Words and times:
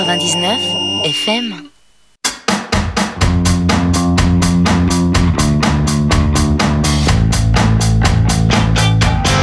99 0.00 0.58
FM. 1.04 1.54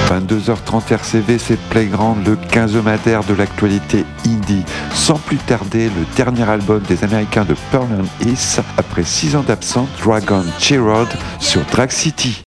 22h30 0.09 0.91
RCV, 0.91 1.37
c'est 1.37 1.59
Playground, 1.69 2.25
le 2.25 2.35
15 2.35 2.73
mater 2.77 3.19
de 3.29 3.35
l'actualité 3.35 4.03
indie. 4.25 4.63
Sans 4.95 5.19
plus 5.19 5.37
tarder, 5.37 5.89
le 5.89 6.15
dernier 6.15 6.49
album 6.49 6.81
des 6.87 7.03
Américains 7.03 7.45
de 7.45 7.53
Pearl 7.71 7.85
and 7.93 8.27
East, 8.27 8.59
après 8.79 9.03
6 9.03 9.35
ans 9.35 9.43
d'absence, 9.43 9.89
Dragon 10.03 10.43
Cheerod 10.57 11.09
sur 11.39 11.61
Drag 11.65 11.91
City. 11.91 12.46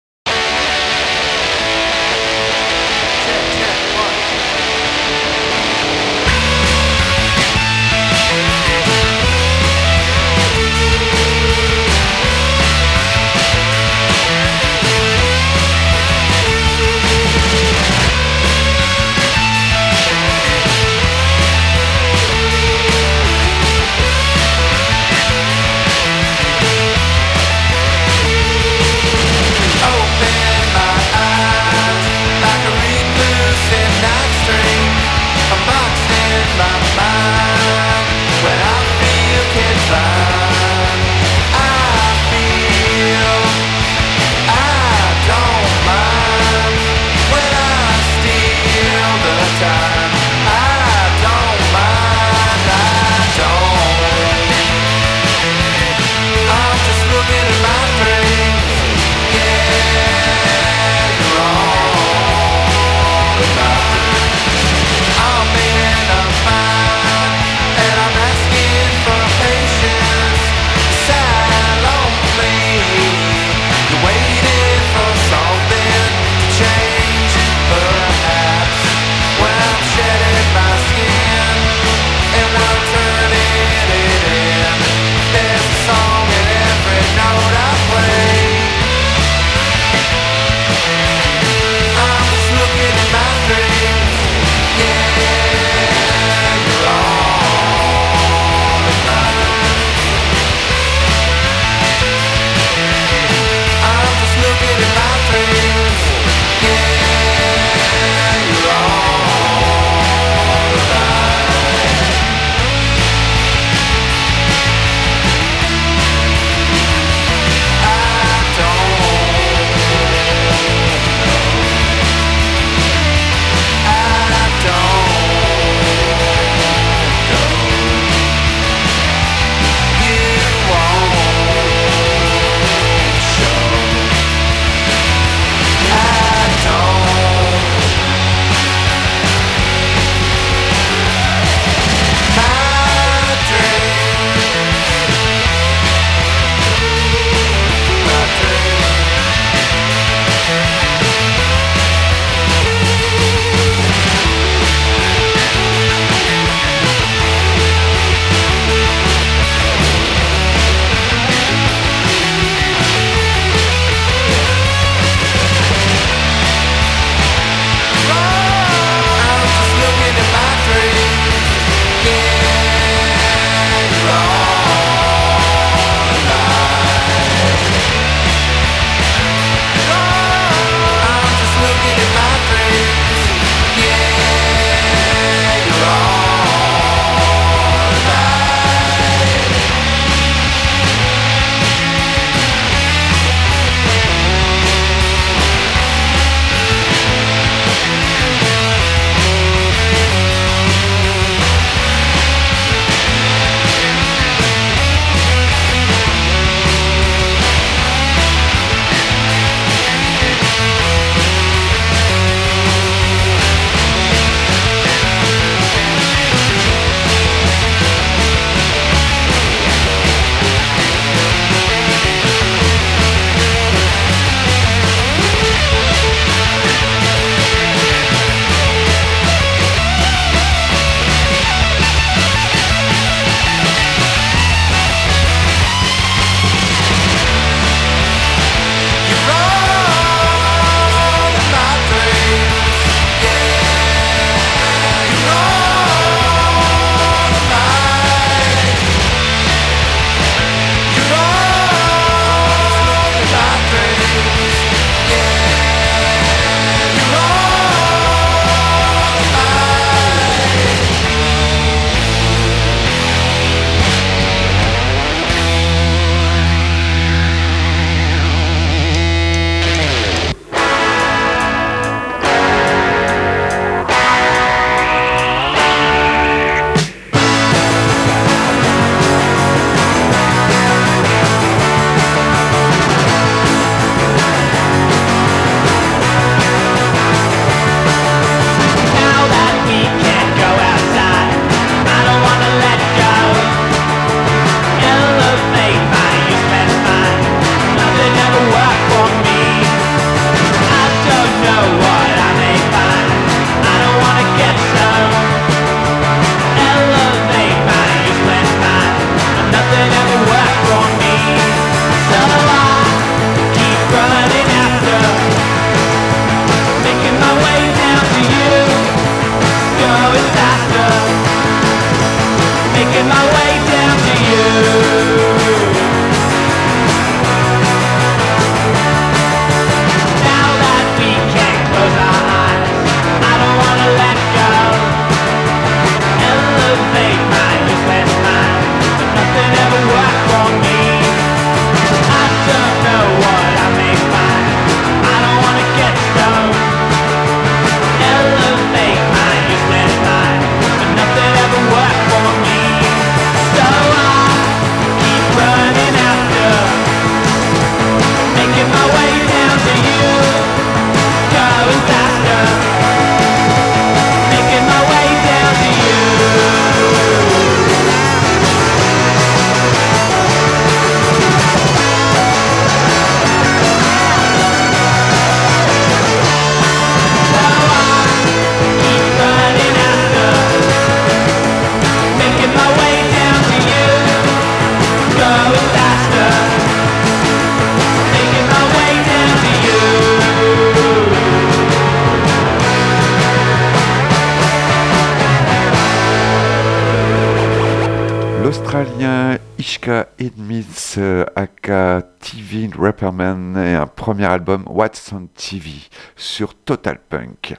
Album 404.29 404.63
What's 404.67 405.11
on 405.13 405.27
TV 405.35 405.71
sur 406.15 406.53
Total 406.53 406.99
Punk. 407.09 407.55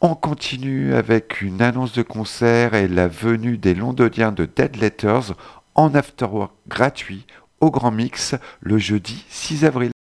On 0.00 0.14
continue 0.14 0.94
avec 0.94 1.42
une 1.42 1.62
annonce 1.62 1.92
de 1.92 2.02
concert 2.02 2.74
et 2.74 2.88
la 2.88 3.08
venue 3.08 3.58
des 3.58 3.74
londoniens 3.74 4.32
de 4.32 4.44
Dead 4.44 4.76
Letters 4.76 5.34
en 5.74 5.94
afterwork 5.94 6.52
gratuit 6.66 7.26
au 7.60 7.70
Grand 7.70 7.92
Mix 7.92 8.34
le 8.60 8.78
jeudi 8.78 9.24
6 9.28 9.64
avril. 9.64 9.92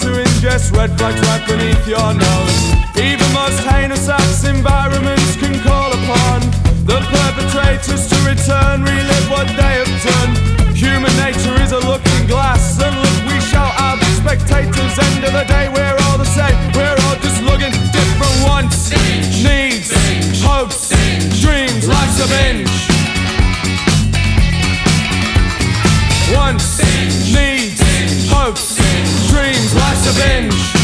To 0.00 0.12
ingest 0.12 0.76
red 0.76 0.92
flags 0.98 1.20
right 1.28 1.44
beneath 1.48 1.86
your 1.86 2.12
nose. 2.12 2.56
Even 3.00 3.28
most 3.32 3.60
heinous 3.64 4.08
acts 4.08 4.44
environments 4.44 5.36
can 5.36 5.56
call 5.64 5.92
upon 5.92 6.40
the 6.84 7.00
perpetrators 7.08 8.06
to 8.08 8.16
return, 8.28 8.84
relive 8.84 9.30
what 9.30 9.48
they 9.56 9.80
have 9.80 9.94
done. 10.04 10.32
Human 10.74 11.12
nature 11.16 11.56
is 11.62 11.72
a 11.72 11.80
looking 11.88 12.26
glass, 12.26 12.76
and 12.82 12.94
look, 12.94 13.32
we 13.32 13.40
shall 13.40 13.72
have 13.80 13.98
spectators. 14.20 14.98
End 14.98 15.24
of 15.24 15.32
the 15.32 15.44
day, 15.48 15.68
we're 15.72 15.96
all 16.08 16.18
the 16.18 16.28
same. 16.28 16.56
We're 16.76 16.98
all 17.08 17.16
just 17.16 17.40
looking 17.42 17.72
different 17.96 18.36
wants, 18.44 18.90
needs, 19.40 19.88
hopes, 20.42 20.90
dreams. 21.40 21.88
Life's 21.88 22.20
a 22.20 22.28
binge. 22.28 22.76
Wants, 26.36 26.82
needs, 27.32 27.80
hopes, 28.28 28.75
dreams. 29.36 29.74
Life's 29.74 30.06
a 30.06 30.14
binge. 30.22 30.75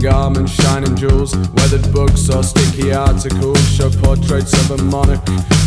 Garments, 0.00 0.52
shining 0.52 0.96
jewels, 0.96 1.36
weathered 1.54 1.92
books 1.92 2.30
or 2.30 2.42
sticky 2.42 2.92
articles 2.92 3.60
show 3.68 3.90
portraits 3.90 4.52
of 4.64 4.80
a 4.80 4.82
monarch. 4.84 5.24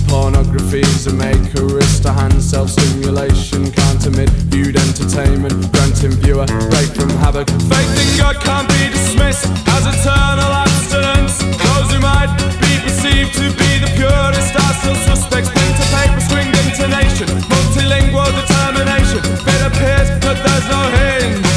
Pornography's 0.07 1.07
a 1.07 1.13
maker, 1.13 1.65
wrist 1.65 2.03
to 2.03 2.11
hand 2.11 2.41
self 2.41 2.69
stimulation, 2.69 3.71
can't 3.71 4.03
viewed 4.49 4.75
entertainment, 4.75 5.53
granting 5.71 6.11
viewer 6.21 6.45
break 6.45 6.89
from 6.93 7.09
havoc. 7.21 7.49
Faith 7.69 7.93
in 8.01 8.09
God 8.17 8.35
can't 8.41 8.67
be 8.69 8.89
dismissed 8.89 9.45
as 9.69 9.83
eternal 9.85 10.51
abstinence. 10.65 11.37
Those 11.37 11.89
who 11.93 11.99
might 12.01 12.33
be 12.61 12.73
perceived 12.81 13.33
to 13.37 13.45
be 13.57 13.69
the 13.81 13.91
purest 13.97 14.53
are 14.57 14.73
still 14.81 14.97
suspects. 15.09 15.49
Pen 15.49 15.69
to 15.77 15.85
paper, 15.93 16.21
stringed 16.21 16.57
intonation, 16.57 17.27
multilingual 17.49 18.29
determination. 18.41 19.21
It 19.45 19.61
appears 19.69 20.09
that 20.25 20.37
there's 20.41 20.67
no 20.69 20.81
hinge. 20.97 21.52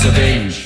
seu. 0.00 0.59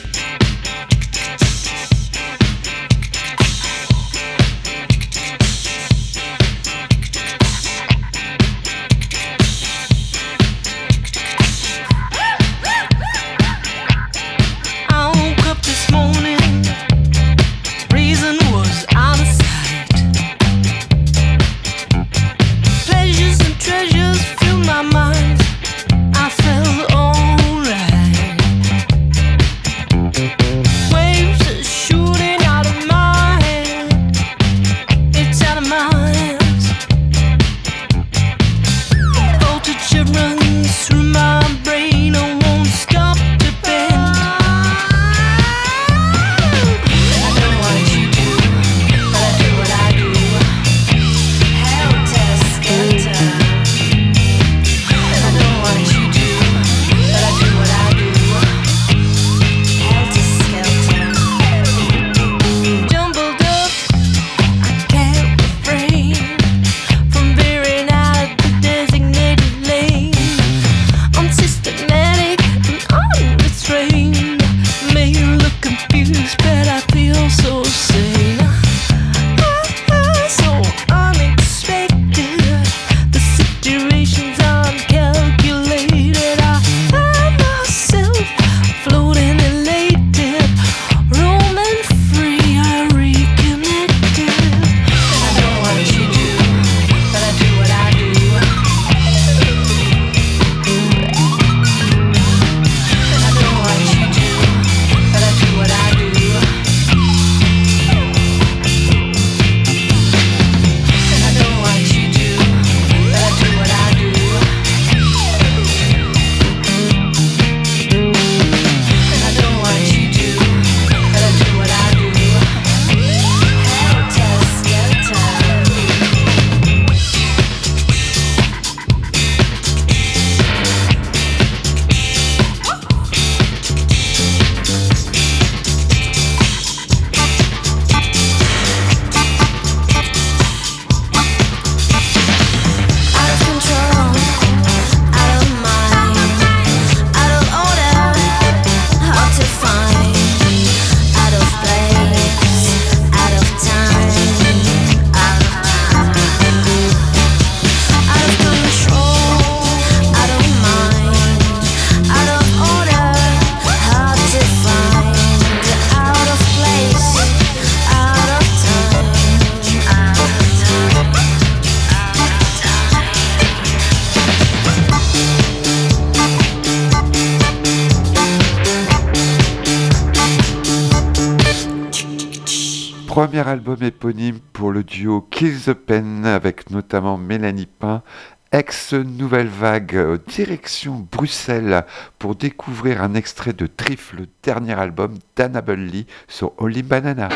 The 185.52 185.74
Pen 185.74 186.24
avec 186.24 186.70
notamment 186.70 187.18
Mélanie 187.18 187.66
Pain, 187.66 188.02
ex-nouvelle 188.50 189.48
vague 189.48 190.20
direction 190.26 191.06
Bruxelles 191.12 191.84
pour 192.18 192.34
découvrir 192.34 193.02
un 193.02 193.14
extrait 193.14 193.52
de 193.52 193.66
Trifle, 193.66 194.20
le 194.20 194.28
dernier 194.42 194.72
album 194.72 195.14
d'Annabelle 195.36 195.86
Lee 195.86 196.06
sur 196.28 196.52
Holy 196.56 196.82
Banana. 196.82 197.28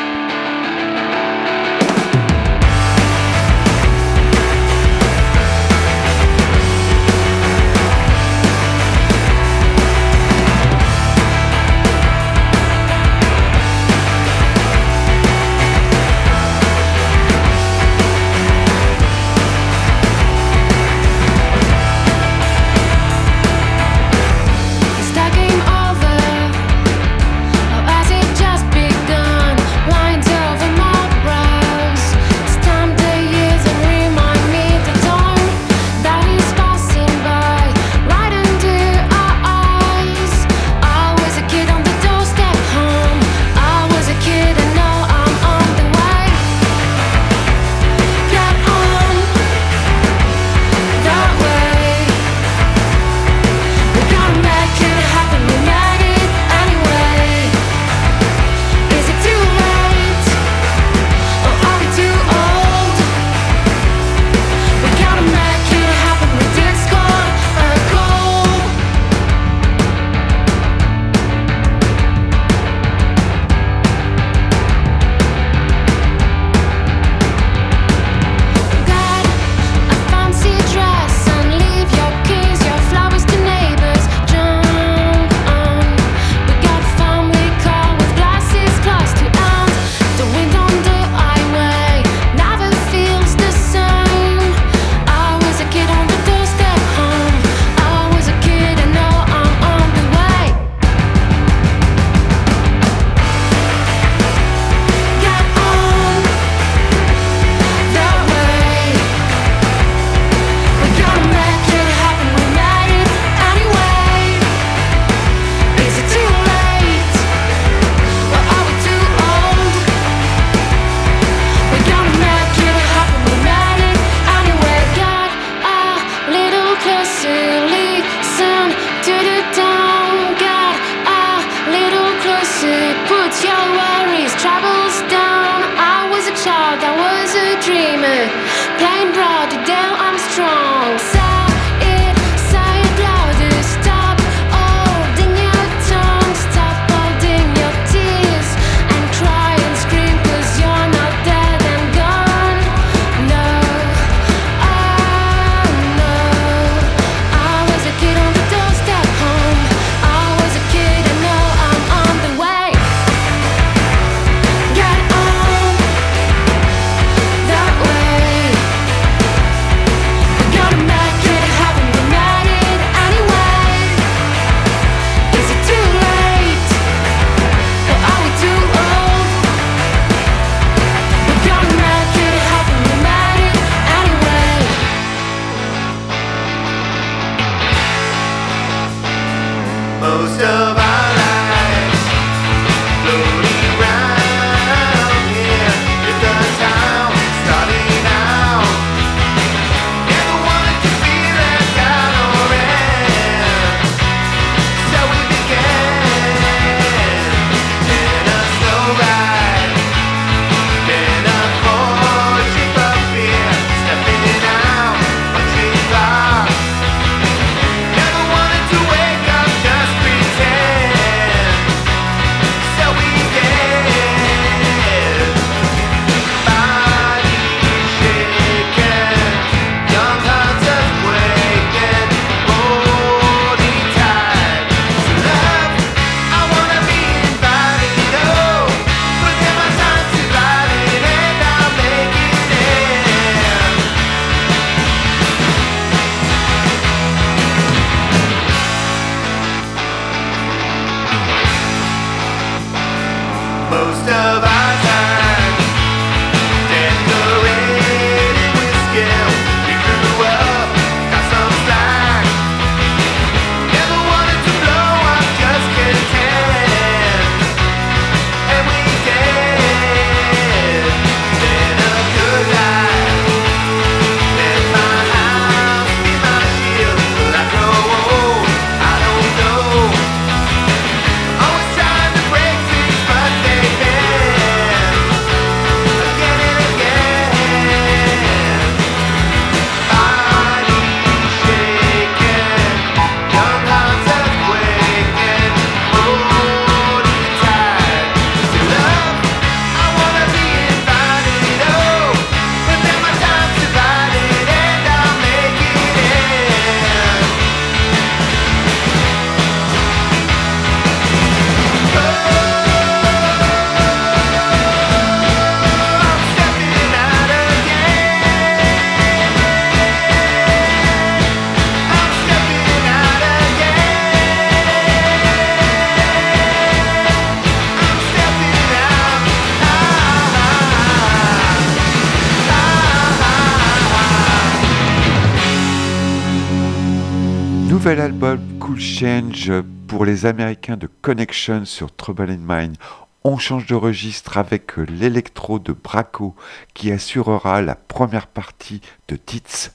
Pour 339.99 340.05
les 340.05 340.27
Américains 340.27 340.77
de 340.77 340.89
Connection 341.03 341.65
sur 341.65 341.93
Trouble 341.93 342.31
in 342.31 342.39
Mind. 342.39 342.77
On 343.25 343.37
change 343.37 343.67
de 343.67 343.75
registre 343.75 344.39
avec 344.39 344.77
l'électro 344.77 345.59
de 345.59 345.73
Braco 345.73 346.37
qui 346.73 346.93
assurera 346.93 347.63
la 347.63 347.75
première 347.75 348.29
partie 348.29 348.81
de 349.09 349.17
Tits 349.17 349.71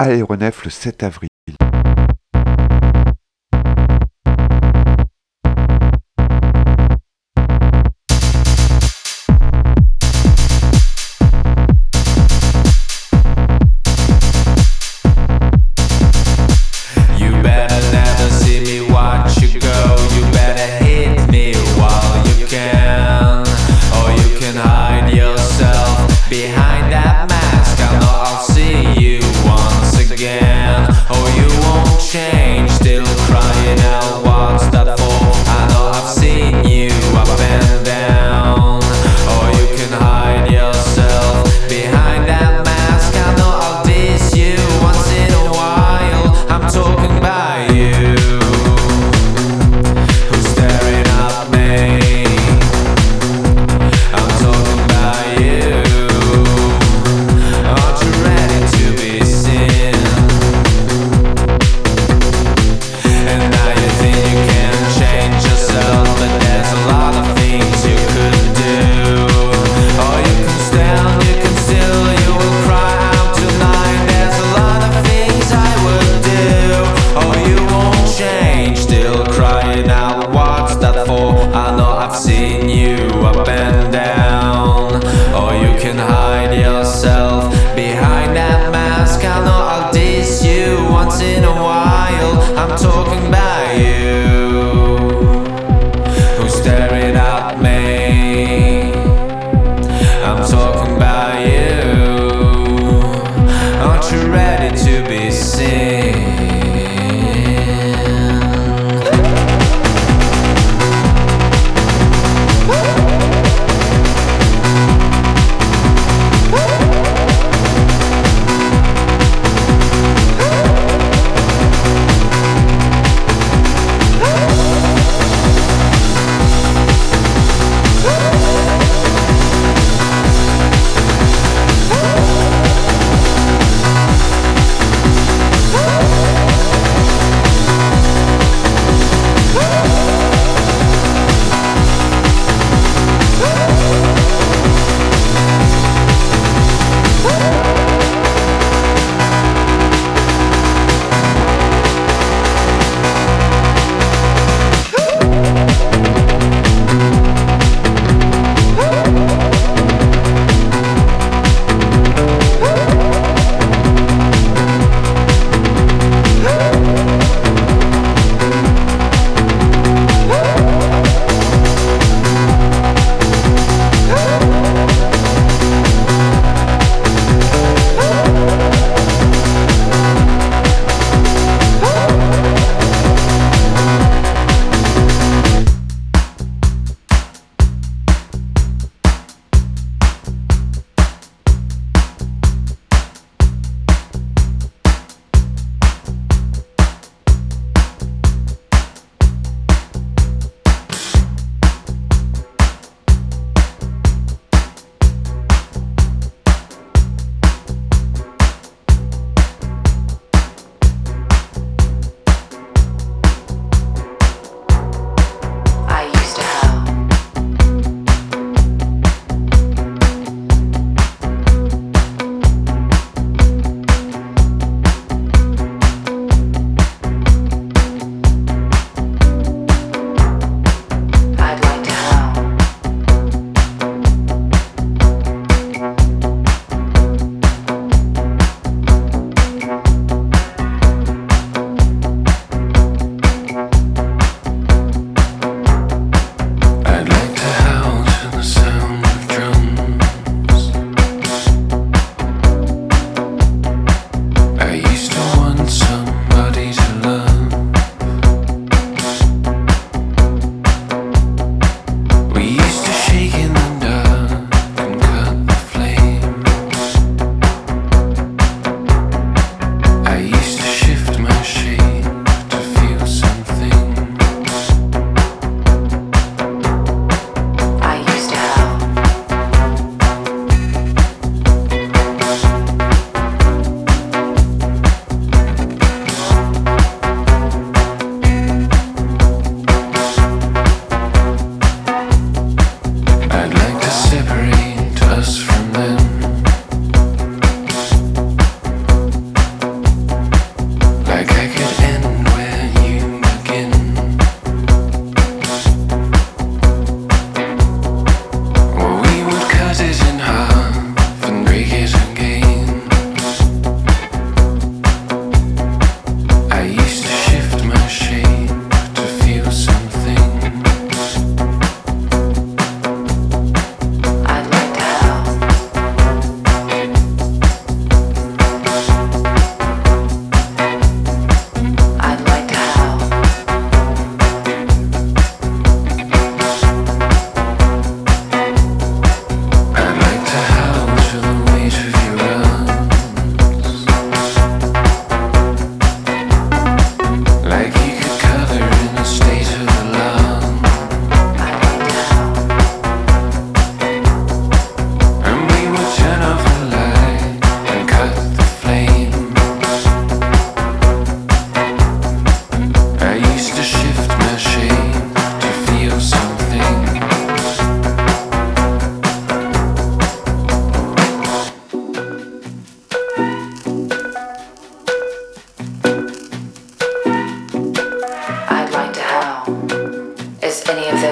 à 0.00 0.08
l'aéronef 0.08 0.64
le 0.64 0.70
7 0.70 1.04
avril. 1.04 1.29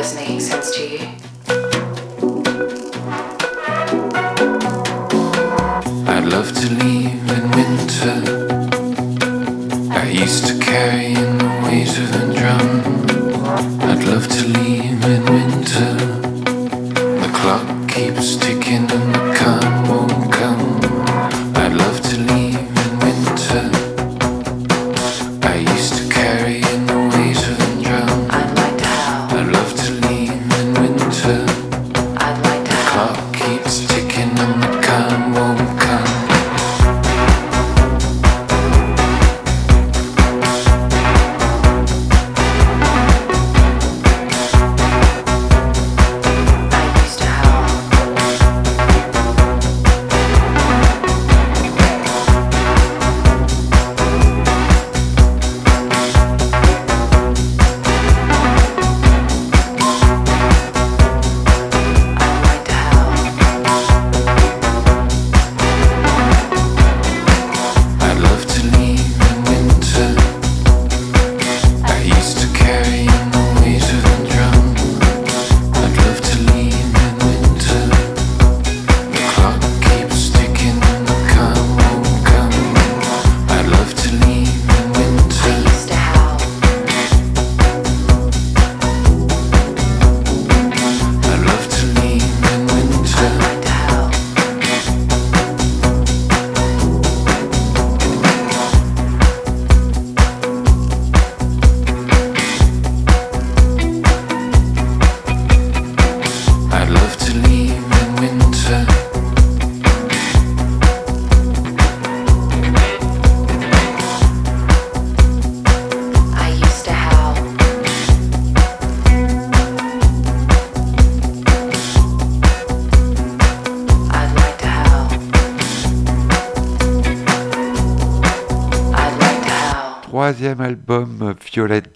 this 0.09 0.14
making 0.14 0.40
sense 0.40 0.75
to 0.77 0.88
you? 0.88 1.17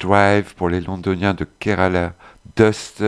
Drive 0.03 0.55
pour 0.57 0.69
les 0.69 0.81
Londoniens 0.81 1.35
de 1.35 1.47
Kerala 1.61 2.15
Dust. 2.57 3.05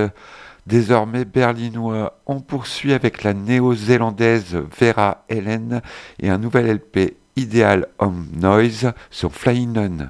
Désormais 0.66 1.24
berlinois, 1.24 2.20
on 2.26 2.40
poursuit 2.40 2.92
avec 2.92 3.22
la 3.24 3.34
néo-zélandaise 3.34 4.56
Vera 4.78 5.24
Helen 5.28 5.82
et 6.20 6.30
un 6.30 6.38
nouvel 6.38 6.76
LP 6.76 7.16
Ideal 7.36 7.86
Home 7.98 8.28
Noise 8.40 8.92
sur 9.10 9.32
Flying 9.32 9.72
Nun. 9.72 10.08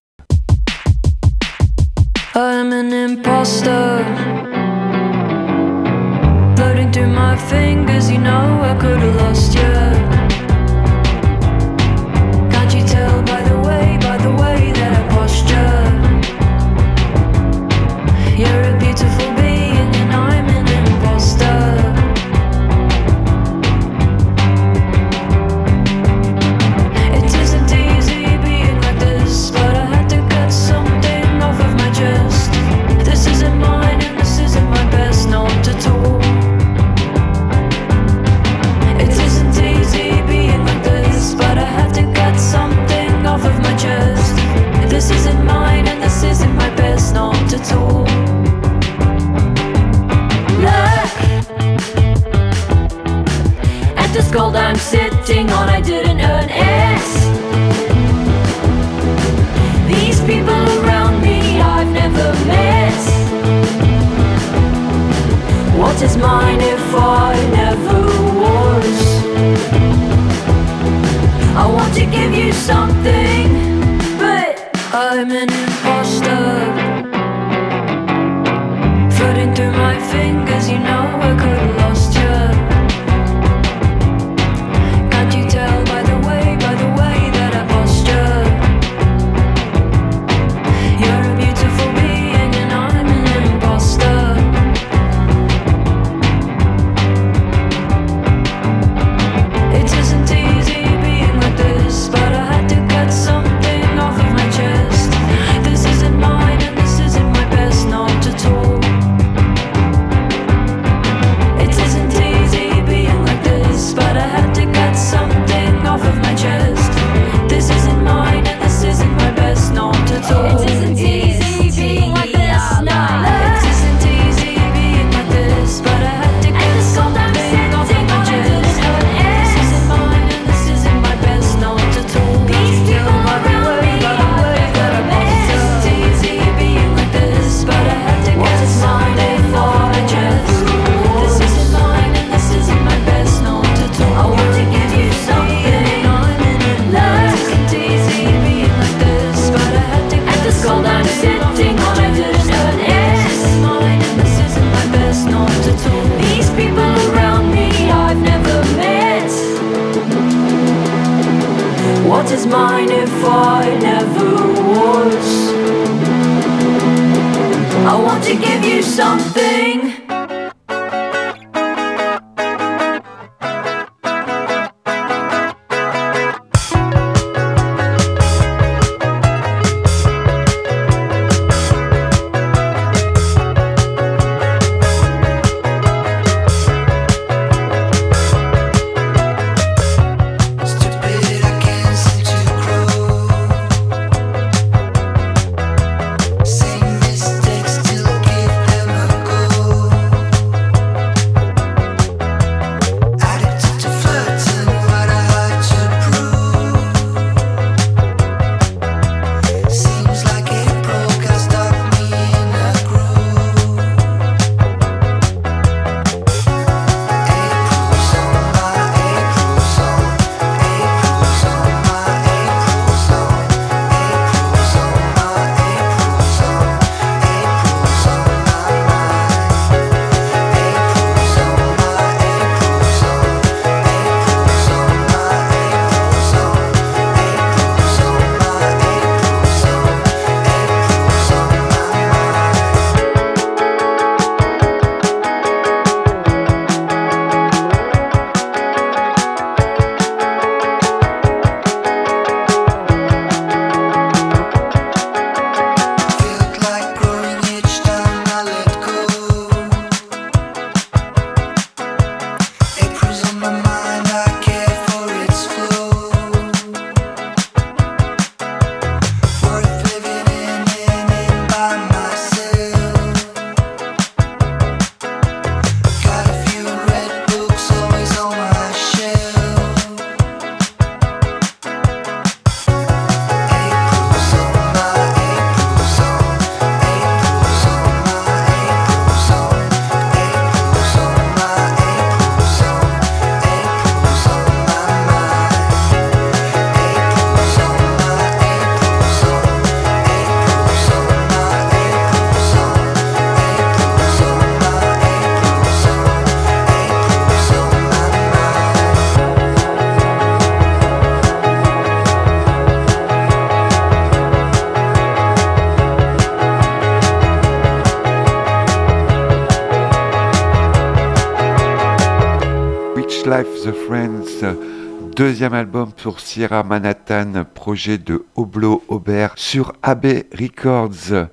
deuxième 325.26 325.54
album 325.54 325.90
pour 325.90 326.20
Sierra 326.20 326.62
Manhattan, 326.64 327.44
projet 327.54 327.96
de 327.96 328.26
Oblo 328.36 328.84
Aubert 328.88 329.32
sur 329.36 329.72
AB 329.82 330.04
Records. 330.38 331.28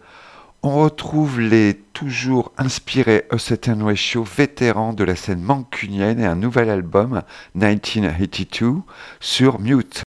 On 0.64 0.84
retrouve 0.84 1.42
les 1.42 1.74
toujours 1.92 2.54
inspirés 2.58 3.26
A 3.32 3.38
Certain 3.38 3.82
Way 3.82 3.98
Show, 3.98 4.24
vétérans 4.24 4.94
de 4.94 5.04
la 5.04 5.18
scène 5.18 5.42
mancunienne, 5.42 6.22
et 6.22 6.26
un 6.26 6.38
nouvel 6.38 6.70
album, 6.70 7.22
1982, 7.54 8.76
sur 9.20 9.60
Mute. 9.60 10.04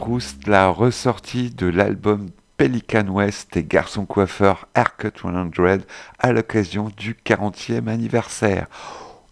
Proust, 0.00 0.46
la 0.46 0.68
ressortie 0.70 1.50
de 1.50 1.66
l'album 1.66 2.30
Pelican 2.56 3.06
West 3.08 3.54
et 3.58 3.64
Garçon 3.64 4.06
Coiffeur 4.06 4.66
Haircut 4.74 5.12
100 5.20 5.50
à 6.18 6.32
l'occasion 6.32 6.90
du 6.96 7.12
40e 7.22 7.86
anniversaire. 7.86 8.66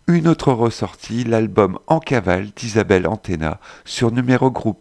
Une 0.08 0.28
autre 0.28 0.52
ressortie, 0.52 1.24
l'album 1.24 1.78
En 1.86 2.00
cavale 2.00 2.50
d'Isabelle 2.54 3.08
Antena 3.08 3.60
sur 3.86 4.12
numéro 4.12 4.50
groupe. 4.50 4.80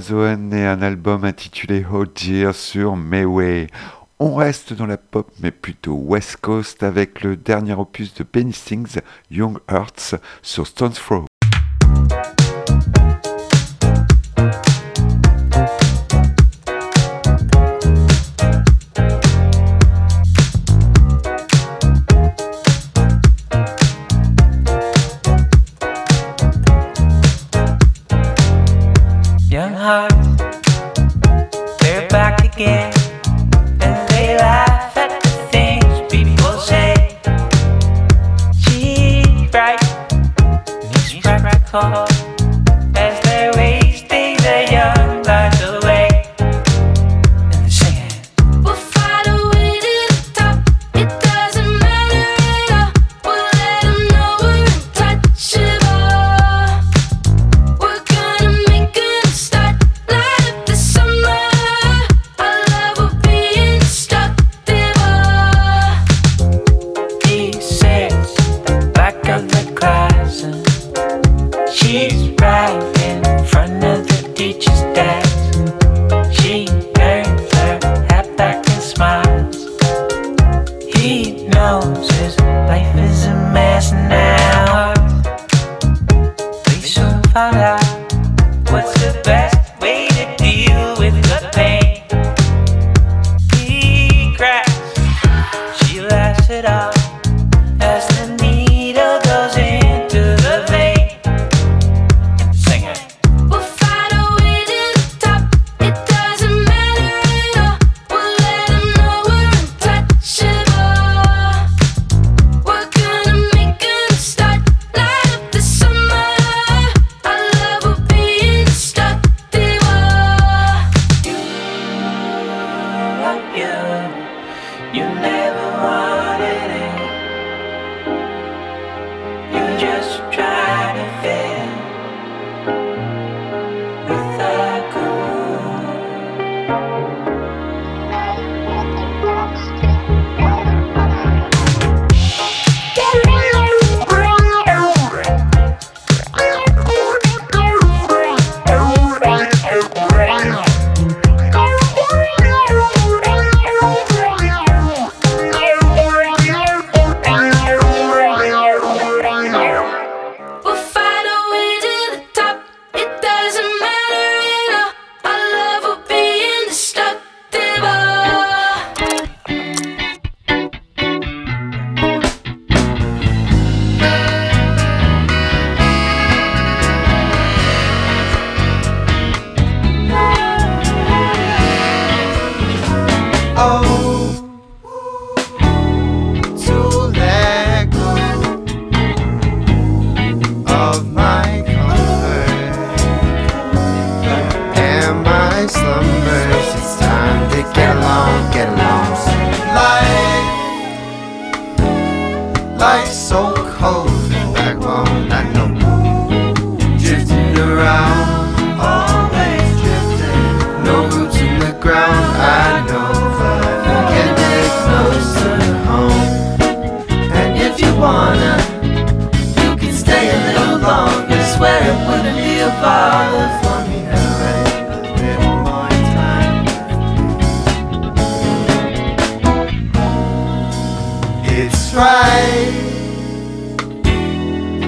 Zohan 0.00 0.50
et 0.52 0.66
un 0.66 0.82
album 0.82 1.24
intitulé 1.24 1.84
Oh 1.92 2.04
Dear 2.04 2.54
sur 2.54 2.96
Mayway. 2.96 3.68
On 4.18 4.34
reste 4.34 4.72
dans 4.72 4.86
la 4.86 4.96
pop 4.96 5.30
mais 5.40 5.50
plutôt 5.50 5.94
West 5.94 6.38
Coast 6.40 6.82
avec 6.82 7.22
le 7.22 7.36
dernier 7.36 7.74
opus 7.74 8.14
de 8.14 8.24
Penny 8.24 8.52
Stings, 8.52 8.98
Young 9.30 9.58
Hearts, 9.70 10.16
sur 10.42 10.66
Stone's 10.66 10.96
Throw. 10.96 11.27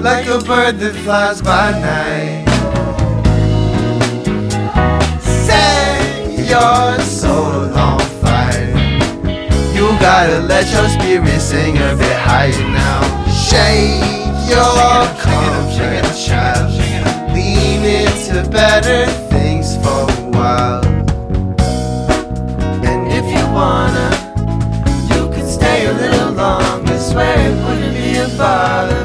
like 0.01 0.25
a 0.25 0.39
bird 0.39 0.79
that 0.79 0.95
flies 1.03 1.41
by 1.43 1.71
night. 1.79 2.45
Say 5.21 6.47
your 6.49 6.99
soul 7.01 7.69
on 7.77 7.99
fire. 8.19 8.73
You 9.75 9.85
gotta 9.99 10.39
let 10.39 10.65
your 10.73 10.89
spirit 10.89 11.39
sing 11.39 11.77
a 11.77 11.95
bit 11.95 12.17
higher 12.17 12.49
now. 12.73 13.01
Shake 13.29 14.01
your 14.49 15.05
comfort, 15.21 16.17
child. 16.17 16.71
Lean 17.35 17.85
into 17.85 18.49
better 18.49 19.05
things 19.29 19.77
for 19.77 20.09
a 20.09 20.29
while. 20.33 20.83
And 22.89 23.01
if 23.11 23.25
you 23.29 23.45
wanna, 23.53 24.09
you 25.13 25.29
could 25.29 25.47
stay 25.47 25.85
a 25.85 25.93
little 25.93 26.31
longer. 26.31 26.97
Swear 26.97 27.37
it 27.37 27.55
wouldn't 27.63 27.93
be 27.93 28.15
a 28.17 28.27
bother. 28.35 29.00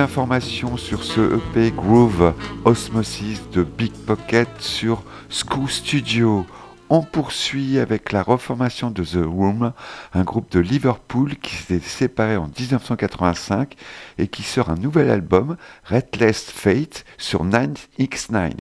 Peu 0.00 0.06
d'informations 0.06 0.78
sur 0.78 1.04
ce 1.04 1.36
EP 1.36 1.72
Groove 1.72 2.32
Osmosis 2.64 3.42
de 3.52 3.62
Big 3.62 3.92
Pocket 3.92 4.48
sur 4.58 5.02
School 5.28 5.68
Studio. 5.68 6.46
On 6.88 7.02
poursuit 7.02 7.78
avec 7.78 8.10
la 8.10 8.22
reformation 8.22 8.90
de 8.90 9.04
The 9.04 9.22
Room, 9.22 9.74
un 10.14 10.22
groupe 10.22 10.50
de 10.52 10.60
Liverpool 10.60 11.36
qui 11.36 11.54
s'est 11.54 11.80
séparé 11.80 12.38
en 12.38 12.46
1985 12.46 13.74
et 14.16 14.28
qui 14.28 14.42
sort 14.42 14.70
un 14.70 14.76
nouvel 14.76 15.10
album, 15.10 15.58
Restless 15.84 16.50
Fate, 16.50 17.04
sur 17.18 17.44
9x9. 17.44 18.59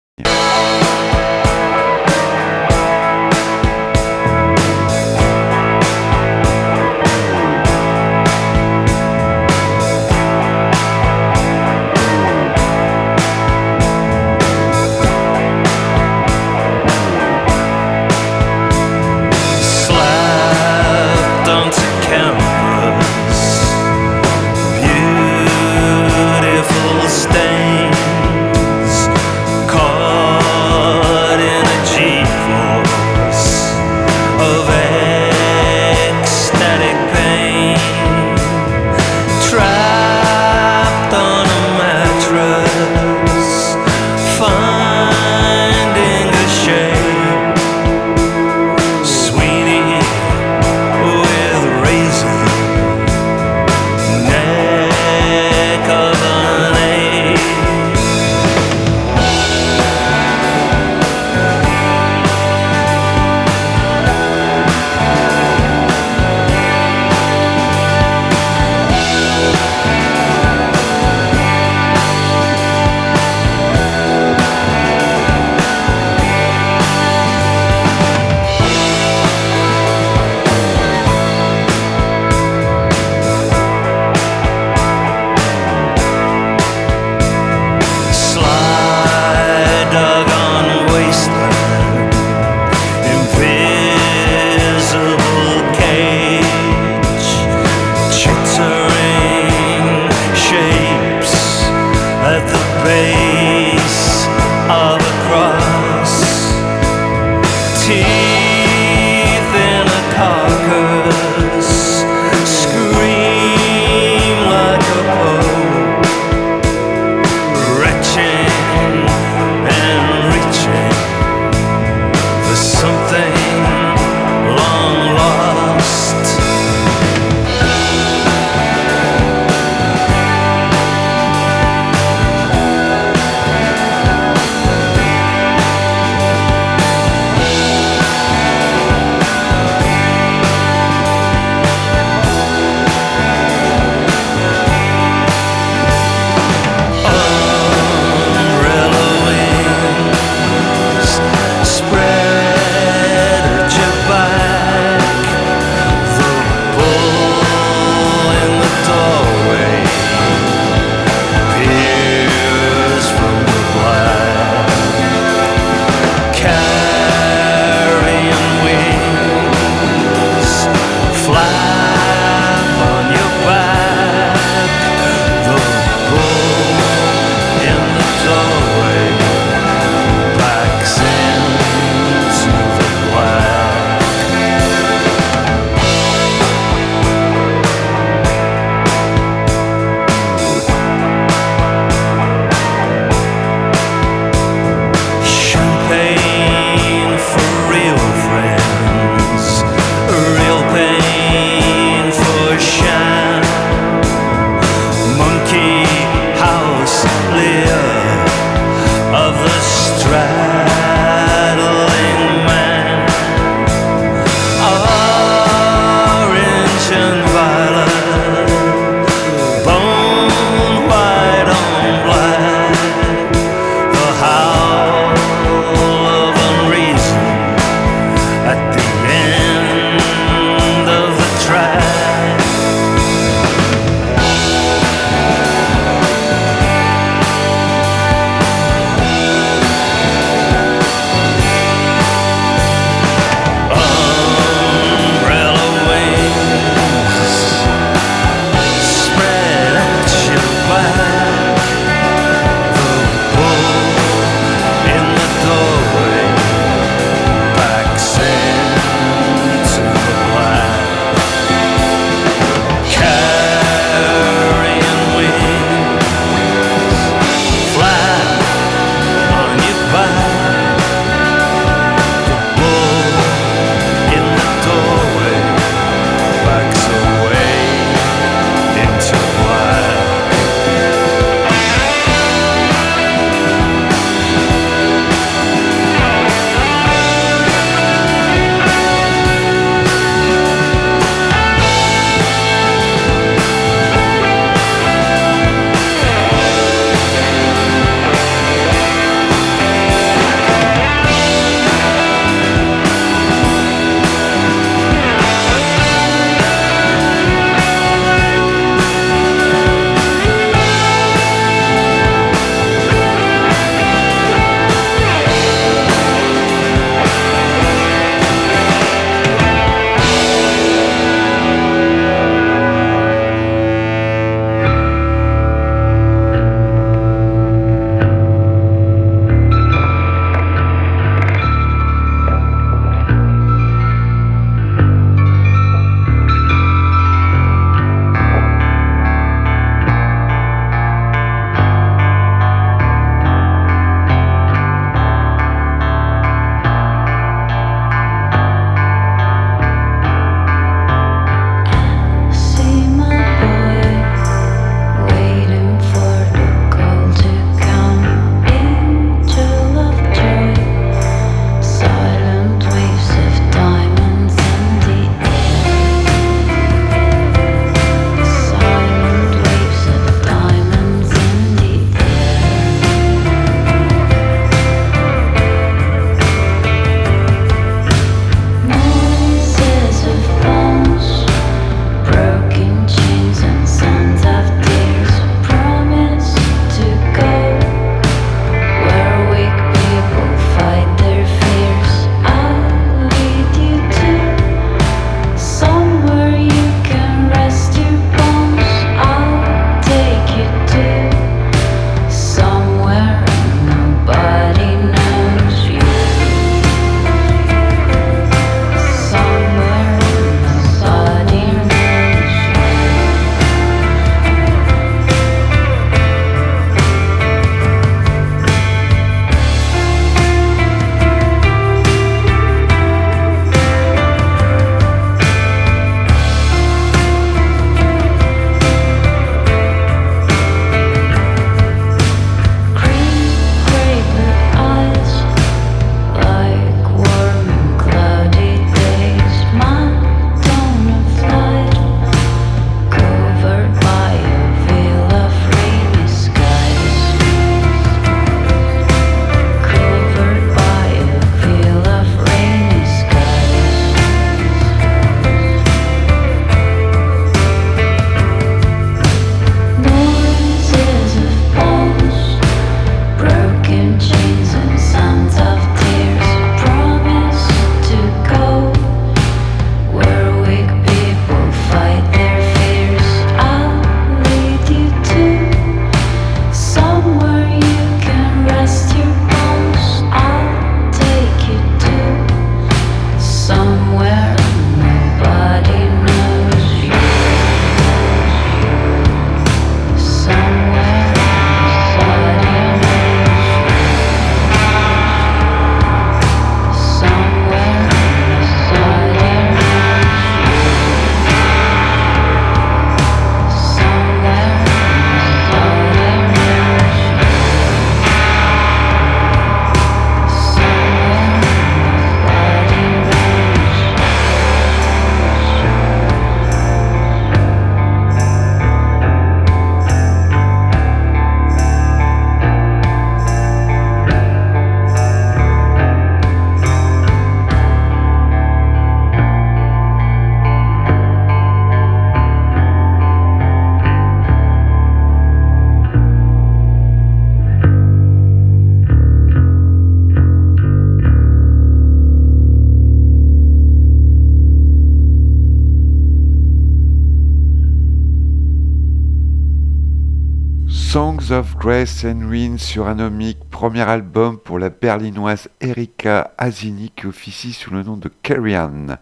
Grace 551.59 552.05
and 552.05 552.29
Ruin 552.29 552.57
sur 552.57 552.87
Anomic, 552.87 553.37
premier 553.49 553.81
album 553.81 554.37
pour 554.37 554.59
la 554.59 554.69
berlinoise 554.69 555.49
Erika 555.59 556.33
Asini 556.37 556.89
qui 556.95 557.05
officie 557.05 557.51
sous 557.51 557.73
le 557.73 557.83
nom 557.83 557.97
de 557.97 558.09
Carrie 558.23 558.55
Ann. 558.55 558.97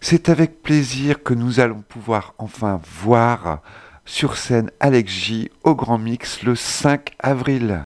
C'est 0.00 0.30
avec 0.30 0.62
plaisir 0.62 1.22
que 1.22 1.34
nous 1.34 1.60
allons 1.60 1.82
pouvoir 1.86 2.32
enfin 2.38 2.80
voir 3.02 3.60
sur 4.06 4.38
scène 4.38 4.70
Alex 4.80 5.12
J 5.12 5.50
au 5.62 5.74
Grand 5.74 5.98
Mix 5.98 6.42
le 6.42 6.54
5 6.54 7.12
avril. 7.18 7.82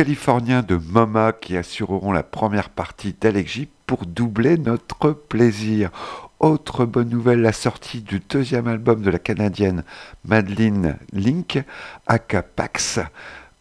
Californiens 0.00 0.62
de 0.62 0.76
MoMA 0.76 1.34
qui 1.34 1.58
assureront 1.58 2.10
la 2.10 2.22
première 2.22 2.70
partie 2.70 3.14
d'Alex 3.20 3.52
J 3.52 3.68
pour 3.84 4.06
doubler 4.06 4.56
notre 4.56 5.10
plaisir. 5.10 5.90
Autre 6.38 6.86
bonne 6.86 7.10
nouvelle, 7.10 7.42
la 7.42 7.52
sortie 7.52 8.00
du 8.00 8.18
deuxième 8.18 8.66
album 8.66 9.02
de 9.02 9.10
la 9.10 9.18
Canadienne 9.18 9.84
Madeleine 10.24 10.96
Link, 11.12 11.62
aka 12.06 12.42
Pax, 12.42 12.98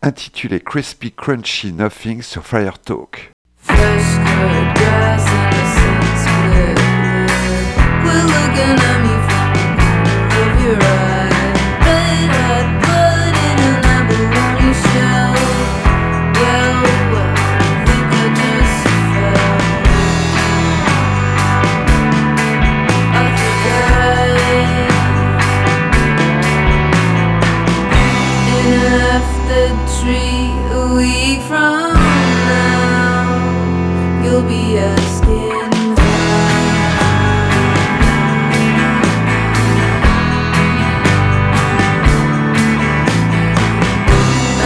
intitulé 0.01 0.61
Crispy 0.61 1.11
Crunchy 1.11 1.73
Nothing 1.73 2.21
sur 2.21 2.45
Fire 2.45 2.79
Talk. 2.79 3.33
From 31.49 31.93
now. 32.53 34.21
You'll 34.23 34.47
be 34.47 34.77
a 34.77 34.85
asking 34.85 35.69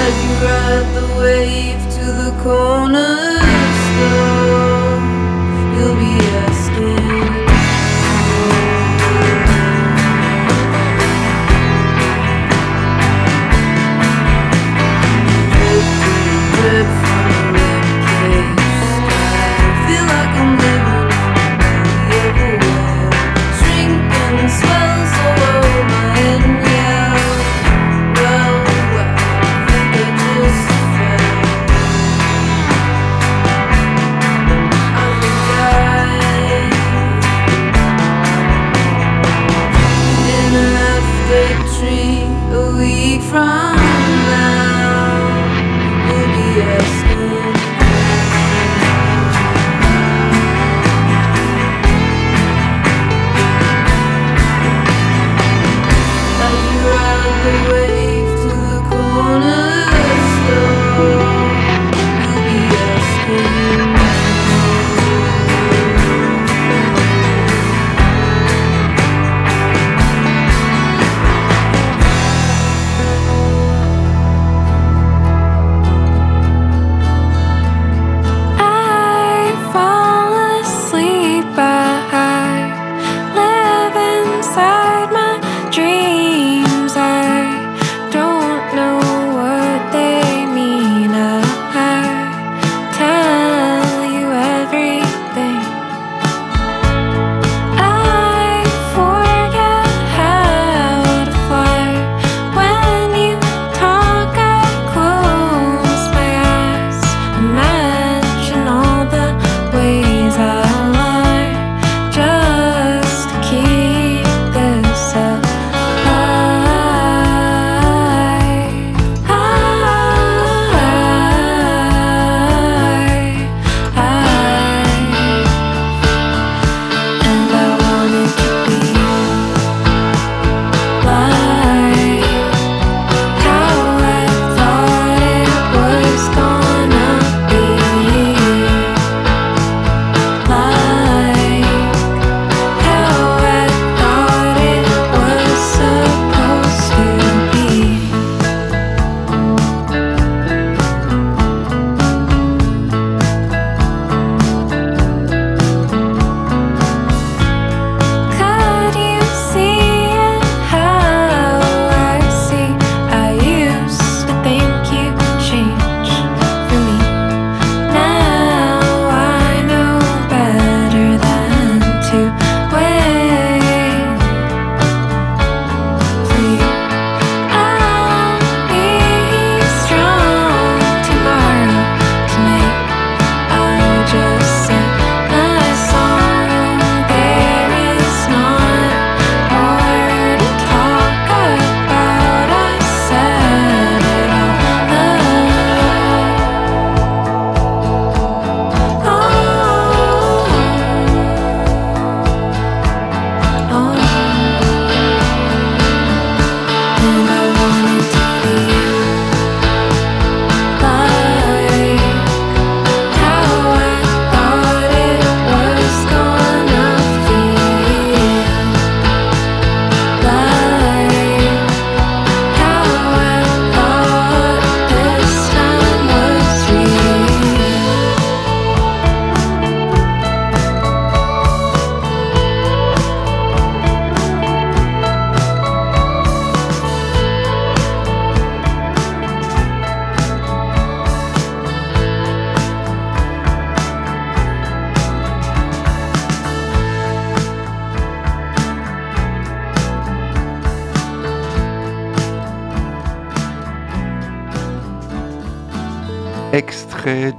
As 0.04 0.16
you 0.24 0.34
ride 0.46 0.90
the 1.00 1.08
wave 1.22 1.82
to 1.96 2.06
the 2.22 2.32
corner 2.44 3.33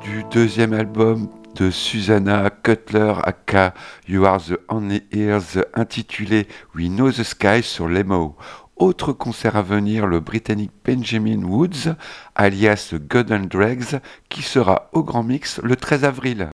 du 0.03 0.25
deuxième 0.31 0.73
album 0.73 1.29
de 1.55 1.71
Susanna 1.71 2.51
Cutler 2.51 3.15
aka 3.23 3.75
You 4.09 4.25
Are 4.25 4.41
the 4.41 4.59
Only 4.69 5.03
Ears 5.12 5.59
intitulé 5.75 6.49
We 6.75 6.89
Know 6.89 7.11
the 7.11 7.23
Sky 7.23 7.62
sur 7.62 7.89
l'EMO. 7.89 8.37
Autre 8.77 9.12
concert 9.12 9.57
à 9.57 9.62
venir, 9.62 10.07
le 10.07 10.21
Britannique 10.21 10.73
Benjamin 10.85 11.45
Woods, 11.45 11.95
alias 12.35 12.95
God 13.09 13.31
and 13.31 13.47
Dregs, 13.51 14.01
qui 14.29 14.43
sera 14.43 14.89
au 14.93 15.05
Grand 15.05 15.23
Mix 15.23 15.61
le 15.62 15.77
13 15.77 16.05
avril. 16.05 16.49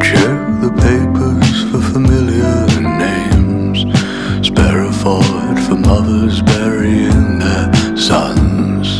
Check 0.00 0.38
the 0.62 0.70
papers 0.80 1.64
for 1.72 1.98
mothers 5.88 6.42
burying 6.42 7.38
their 7.38 7.96
sons. 7.96 8.98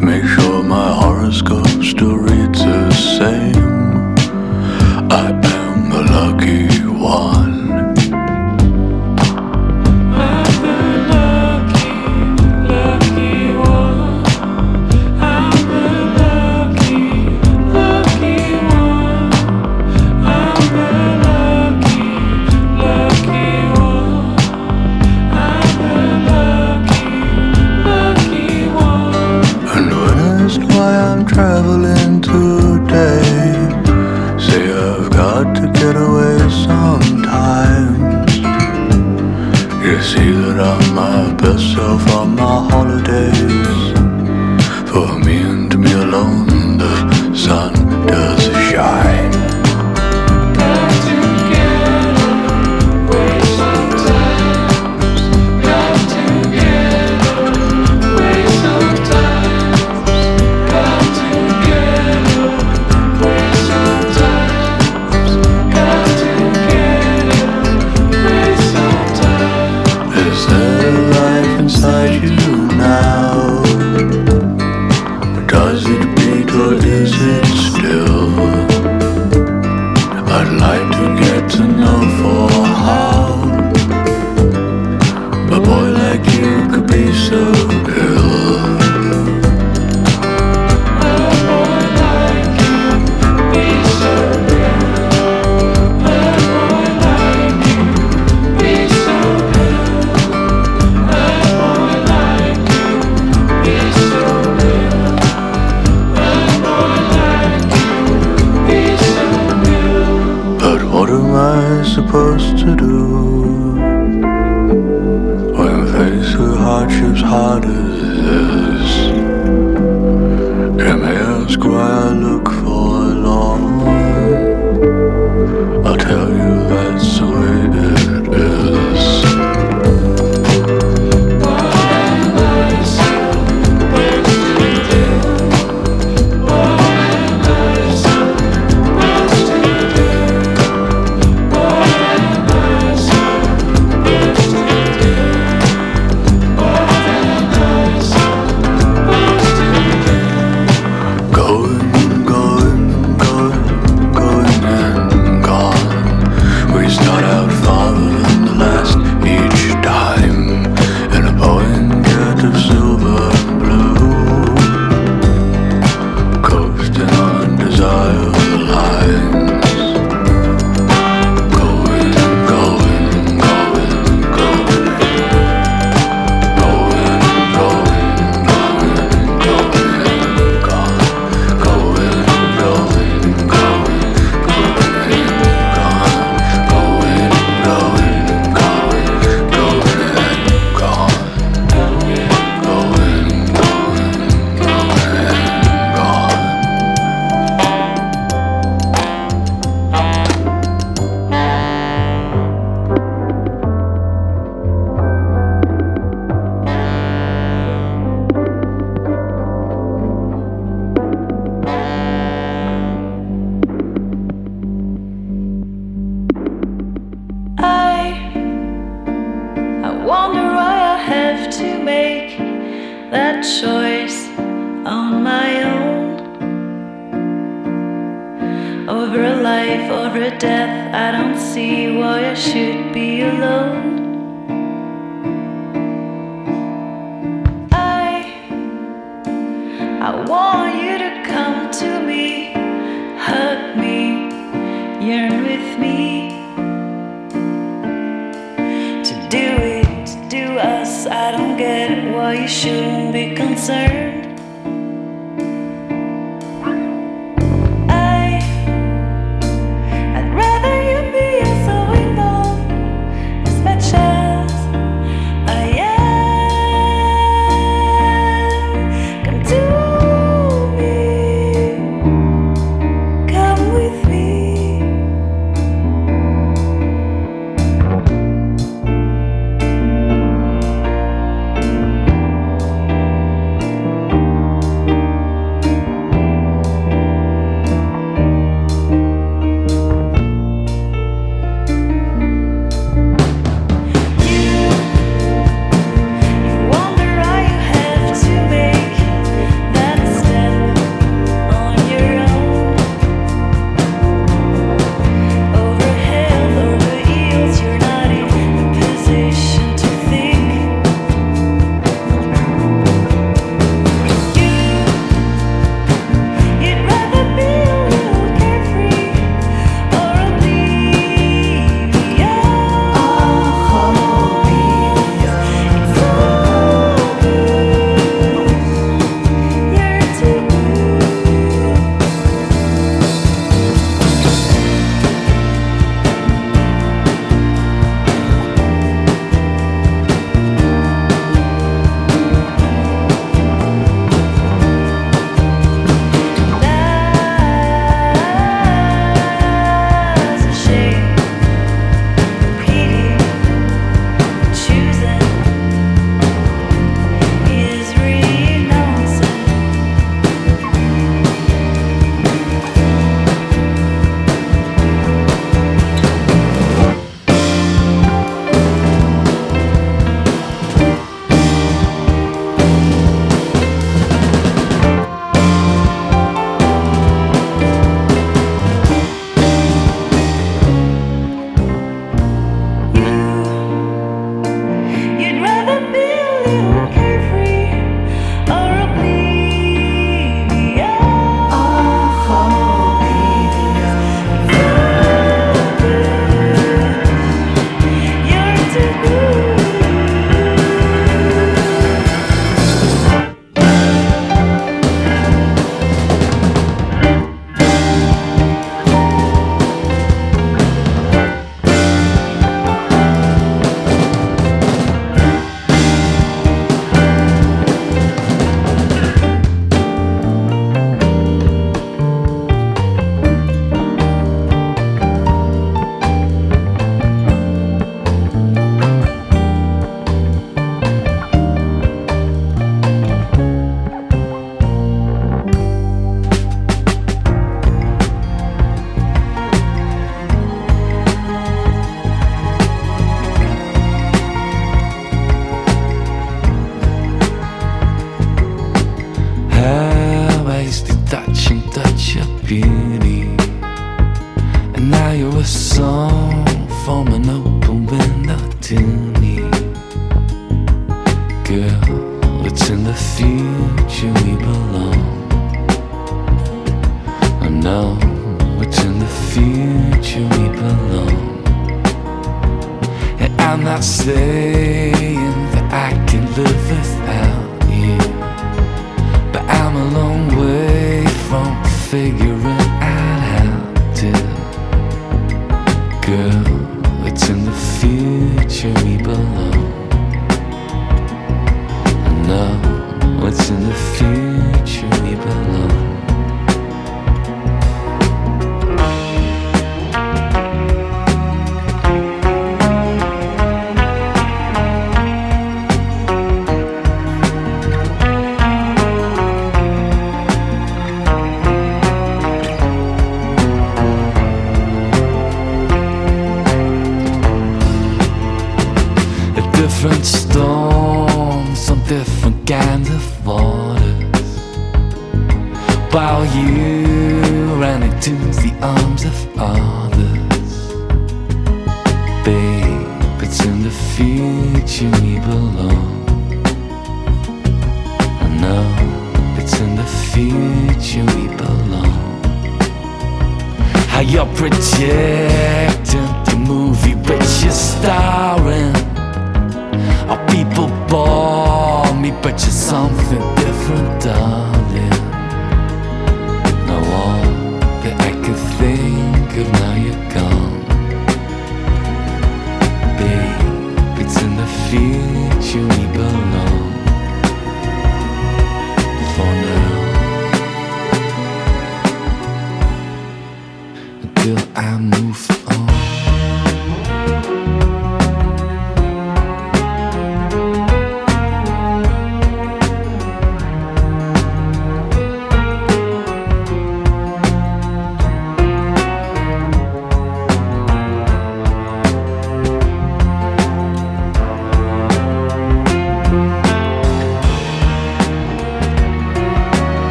Make 0.00 0.24
sure 0.24 0.62
my 0.62 0.92
horoscope 0.92 1.59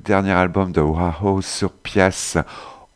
dernier 0.00 0.32
album 0.32 0.72
de 0.72 0.80
Wahoo 0.80 1.42
sur 1.42 1.72
Pias. 1.72 2.36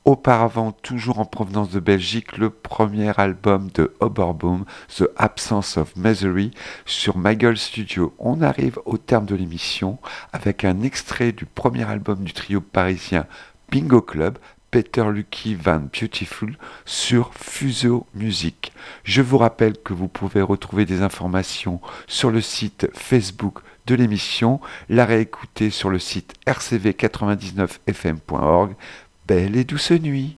Auparavant, 0.04 0.72
toujours 0.72 1.18
en 1.18 1.24
provenance 1.24 1.70
de 1.70 1.80
Belgique, 1.80 2.36
le 2.36 2.50
premier 2.50 3.18
album 3.18 3.70
de 3.72 3.94
Oberboom, 4.00 4.64
The 4.94 5.04
Absence 5.16 5.78
of 5.78 5.96
Misery, 5.96 6.50
sur 6.84 7.18
Gueule 7.18 7.56
Studio. 7.56 8.14
On 8.18 8.42
arrive 8.42 8.78
au 8.84 8.98
terme 8.98 9.24
de 9.24 9.34
l'émission 9.34 9.98
avec 10.32 10.64
un 10.64 10.82
extrait 10.82 11.32
du 11.32 11.46
premier 11.46 11.84
album 11.84 12.22
du 12.22 12.34
trio 12.34 12.60
parisien 12.60 13.26
Bingo 13.70 14.02
Club, 14.02 14.38
Peter 14.70 15.04
Lucky 15.10 15.54
Van 15.54 15.80
Beautiful 15.80 16.56
sur 16.84 17.32
Fuso 17.32 18.06
Music. 18.14 18.72
Je 19.04 19.22
vous 19.22 19.38
rappelle 19.38 19.78
que 19.78 19.94
vous 19.94 20.08
pouvez 20.08 20.42
retrouver 20.42 20.84
des 20.84 21.00
informations 21.00 21.80
sur 22.08 22.30
le 22.30 22.40
site 22.40 22.88
Facebook 22.92 23.60
de 23.86 23.94
l'émission, 23.94 24.60
la 24.88 25.04
réécouter 25.04 25.68
sur 25.70 25.90
le 25.90 25.98
site 25.98 26.34
rcv99fm.org. 26.46 28.74
Belle 29.26 29.56
et 29.56 29.64
douce 29.64 29.90
nuit. 29.92 30.36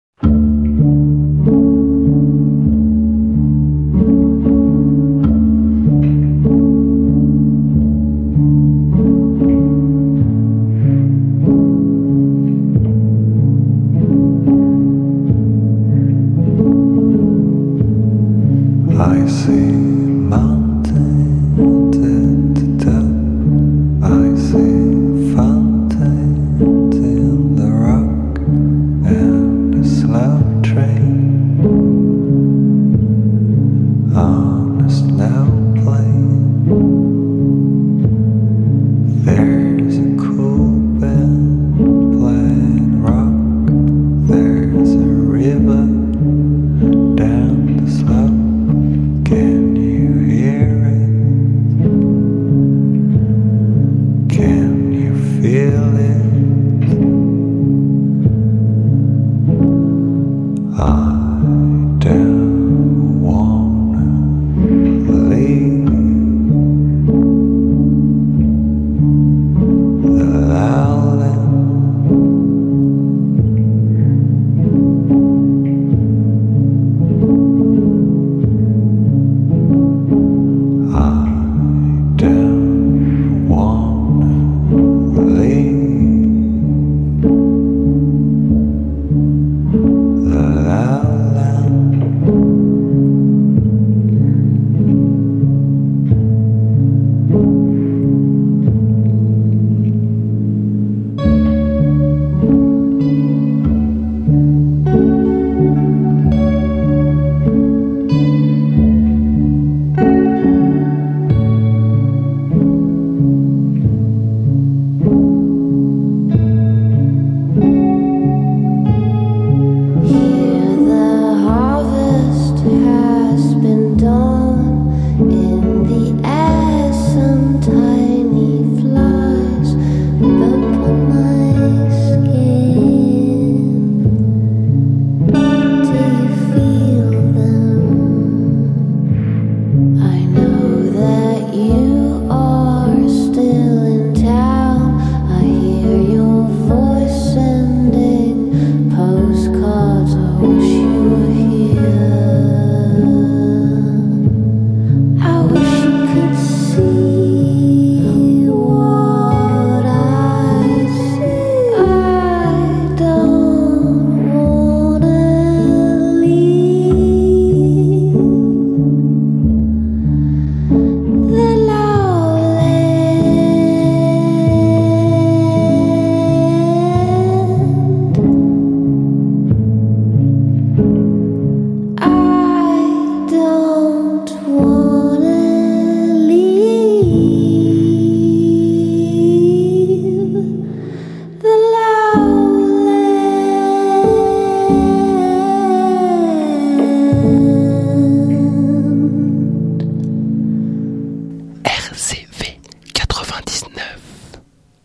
On 34.15 34.85
a 34.85 35.54